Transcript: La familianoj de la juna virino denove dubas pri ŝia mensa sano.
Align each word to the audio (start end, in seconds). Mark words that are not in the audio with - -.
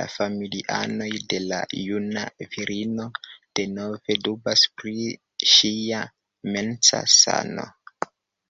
La 0.00 0.04
familianoj 0.14 1.06
de 1.32 1.38
la 1.52 1.60
juna 1.78 2.24
virino 2.56 3.06
denove 3.60 4.18
dubas 4.28 4.66
pri 4.82 4.94
ŝia 5.54 6.04
mensa 6.58 7.02
sano. 7.16 7.68